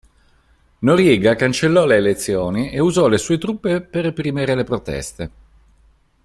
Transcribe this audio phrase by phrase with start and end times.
[0.79, 5.31] Noriega cancellò le elezioni e usò le sue truppe per reprimere le proteste.